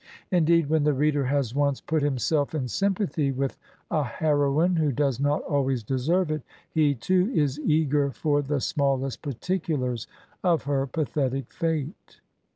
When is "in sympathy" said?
2.55-3.31